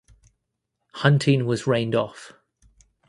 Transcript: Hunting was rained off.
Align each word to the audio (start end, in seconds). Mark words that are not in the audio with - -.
Hunting 0.93 1.45
was 1.45 1.67
rained 1.67 1.93
off. 1.93 2.33